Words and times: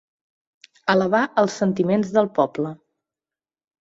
Elevar 0.93 1.21
els 1.43 1.59
sentiments 1.63 2.15
del 2.17 2.31
poble. 2.41 2.73